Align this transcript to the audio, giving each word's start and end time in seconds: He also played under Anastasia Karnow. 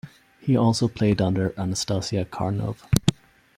He 0.39 0.57
also 0.57 0.87
played 0.87 1.21
under 1.21 1.53
Anastasia 1.59 2.25
Karnow. 2.25 2.75